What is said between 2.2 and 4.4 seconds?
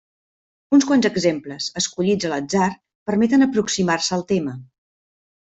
a l'atzar, permeten aproximar-se al